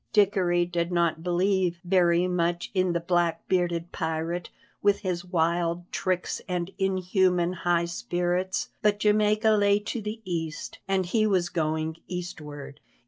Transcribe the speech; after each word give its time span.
Dickory 0.13 0.65
did 0.65 0.91
not 0.91 1.21
believe 1.21 1.79
very 1.85 2.27
much 2.27 2.71
in 2.73 2.93
the 2.93 2.99
black 2.99 3.47
bearded 3.47 3.91
pirate, 3.91 4.49
with 4.81 5.01
his 5.01 5.23
wild 5.23 5.91
tricks 5.91 6.41
and 6.47 6.71
inhuman 6.79 7.53
high 7.53 7.85
spirits, 7.85 8.69
but 8.81 8.97
Jamaica 8.97 9.51
lay 9.51 9.77
to 9.77 10.01
the 10.01 10.19
east, 10.25 10.79
and 10.87 11.05
he 11.05 11.27
was 11.27 11.49
going 11.49 11.97
eastward. 12.07 12.79